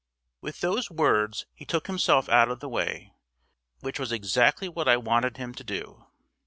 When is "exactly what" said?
4.11-4.87